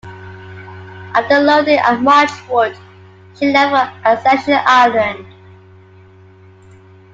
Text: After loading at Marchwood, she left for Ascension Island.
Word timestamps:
After 1.13 1.41
loading 1.41 1.77
at 1.77 1.99
Marchwood, 1.99 2.75
she 3.37 3.51
left 3.51 3.71
for 4.01 4.09
Ascension 4.09 4.59
Island. 4.65 5.27